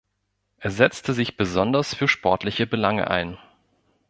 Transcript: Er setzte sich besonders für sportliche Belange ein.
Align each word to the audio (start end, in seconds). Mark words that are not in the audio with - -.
Er 0.57 0.71
setzte 0.71 1.13
sich 1.13 1.37
besonders 1.37 1.93
für 1.93 2.07
sportliche 2.07 2.65
Belange 2.65 3.07
ein. 3.07 3.37